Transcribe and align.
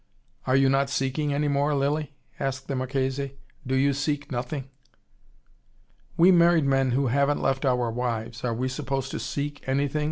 "Are 0.47 0.55
you 0.55 0.67
not 0.67 0.89
seeking 0.89 1.31
any 1.31 1.47
more, 1.47 1.75
Lilly?" 1.75 2.15
asked 2.39 2.67
the 2.67 2.75
Marchese. 2.75 3.33
"Do 3.67 3.75
you 3.75 3.93
seek 3.93 4.31
nothing?" 4.31 4.67
"We 6.17 6.31
married 6.31 6.65
men 6.65 6.89
who 6.93 7.05
haven't 7.09 7.39
left 7.43 7.65
our 7.65 7.91
wives, 7.91 8.43
are 8.43 8.51
we 8.55 8.67
supposed 8.67 9.11
to 9.11 9.19
seek 9.19 9.61
anything?" 9.67 9.99